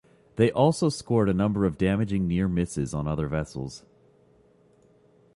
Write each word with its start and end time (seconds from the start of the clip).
They 0.35 0.49
also 0.51 0.89
scored 0.89 1.29
a 1.29 1.33
number 1.35 1.63
of 1.63 1.77
damaging 1.77 2.27
near 2.27 2.47
misses 2.47 2.91
on 2.91 3.07
other 3.07 3.27
vessels. 3.27 3.85